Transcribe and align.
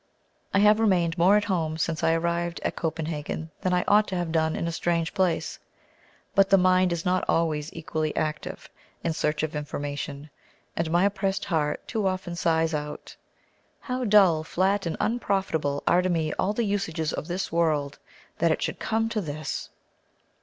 I 0.51 0.57
have 0.57 0.79
remained 0.79 1.15
more 1.15 1.37
at 1.37 1.43
home 1.43 1.77
since 1.77 2.03
I 2.03 2.13
arrived 2.13 2.59
at 2.63 2.75
Copenhagen 2.75 3.51
than 3.61 3.71
I 3.71 3.83
ought 3.87 4.07
to 4.07 4.15
have 4.15 4.31
done 4.31 4.55
in 4.55 4.67
a 4.67 4.71
strange 4.71 5.13
place, 5.13 5.59
but 6.33 6.49
the 6.49 6.57
mind 6.57 6.91
is 6.91 7.05
not 7.05 7.23
always 7.29 7.71
equally 7.71 8.15
active 8.15 8.67
in 9.03 9.13
search 9.13 9.43
of 9.43 9.55
information, 9.55 10.31
and 10.75 10.89
my 10.89 11.05
oppressed 11.05 11.45
heart 11.45 11.87
too 11.87 12.07
often 12.07 12.35
sighs 12.35 12.73
out 12.73 13.15
"How 13.79 14.03
dull, 14.03 14.43
flat, 14.43 14.87
and 14.87 14.97
unprofitable 14.99 15.83
Are 15.85 16.01
to 16.01 16.09
me 16.09 16.33
all 16.39 16.53
the 16.53 16.65
usages 16.65 17.13
of 17.13 17.27
this 17.27 17.51
world: 17.51 17.99
That 18.39 18.49
it 18.51 18.63
should 18.63 18.79
come 18.79 19.07
to 19.09 19.21
this!" 19.21 19.69